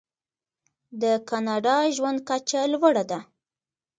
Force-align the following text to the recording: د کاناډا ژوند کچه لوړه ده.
د 1.01 1.03
کاناډا 1.29 1.77
ژوند 1.95 2.19
کچه 2.29 2.61
لوړه 2.73 3.03
ده. 3.11 3.19